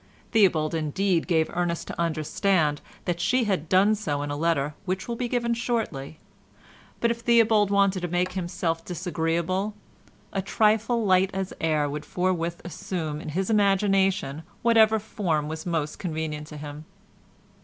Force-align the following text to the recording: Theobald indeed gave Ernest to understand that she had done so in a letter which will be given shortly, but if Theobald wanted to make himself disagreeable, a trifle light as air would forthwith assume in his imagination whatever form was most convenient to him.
Theobald 0.31 0.73
indeed 0.73 1.27
gave 1.27 1.51
Ernest 1.55 1.85
to 1.89 2.01
understand 2.01 2.81
that 3.05 3.19
she 3.19 3.43
had 3.43 3.69
done 3.69 3.93
so 3.93 4.23
in 4.23 4.31
a 4.31 4.35
letter 4.35 4.73
which 4.85 5.07
will 5.07 5.15
be 5.15 5.27
given 5.27 5.53
shortly, 5.53 6.17
but 6.99 7.11
if 7.11 7.19
Theobald 7.19 7.69
wanted 7.69 7.99
to 7.99 8.07
make 8.07 8.31
himself 8.31 8.83
disagreeable, 8.83 9.75
a 10.33 10.41
trifle 10.41 11.05
light 11.05 11.29
as 11.35 11.53
air 11.61 11.87
would 11.87 12.03
forthwith 12.03 12.63
assume 12.65 13.21
in 13.21 13.29
his 13.29 13.51
imagination 13.51 14.41
whatever 14.63 14.97
form 14.97 15.47
was 15.47 15.67
most 15.67 15.99
convenient 15.99 16.47
to 16.47 16.57
him. 16.57 16.85